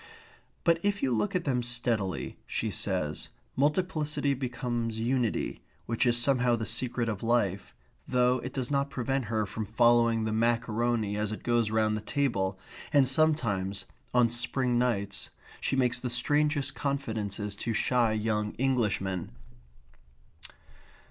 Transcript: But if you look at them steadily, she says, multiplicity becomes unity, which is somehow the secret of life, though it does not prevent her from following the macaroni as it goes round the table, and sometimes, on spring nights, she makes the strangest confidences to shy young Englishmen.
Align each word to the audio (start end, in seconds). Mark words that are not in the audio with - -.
But 0.63 0.79
if 0.81 1.03
you 1.03 1.15
look 1.15 1.35
at 1.35 1.43
them 1.43 1.61
steadily, 1.61 2.39
she 2.47 2.71
says, 2.71 3.29
multiplicity 3.55 4.33
becomes 4.33 4.97
unity, 4.97 5.61
which 5.85 6.07
is 6.07 6.17
somehow 6.17 6.55
the 6.55 6.65
secret 6.65 7.07
of 7.07 7.21
life, 7.21 7.75
though 8.07 8.39
it 8.39 8.51
does 8.51 8.71
not 8.71 8.89
prevent 8.89 9.25
her 9.25 9.45
from 9.45 9.63
following 9.63 10.23
the 10.23 10.31
macaroni 10.31 11.17
as 11.17 11.31
it 11.31 11.43
goes 11.43 11.69
round 11.69 11.95
the 11.95 12.01
table, 12.01 12.57
and 12.91 13.07
sometimes, 13.07 13.85
on 14.11 14.31
spring 14.31 14.79
nights, 14.79 15.29
she 15.59 15.75
makes 15.75 15.99
the 15.99 16.09
strangest 16.09 16.73
confidences 16.73 17.53
to 17.57 17.71
shy 17.71 18.11
young 18.11 18.55
Englishmen. 18.57 19.29